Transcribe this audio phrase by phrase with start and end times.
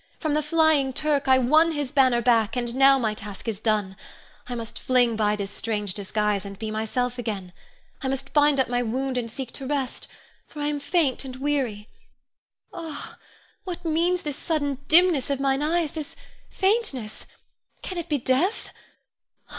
[0.19, 3.95] From the flying Turk I won his banner back, and now my task is done.
[4.47, 7.53] I must fling by this strange disguise and be myself again.
[8.01, 10.07] I must bind up my wound and seek to rest,
[10.47, 11.87] for I am faint and weary.
[12.73, 13.19] Ah,
[13.63, 16.15] what means this sudden dimness of mine eyes, this
[16.49, 17.27] faintness
[17.83, 18.71] can it be death?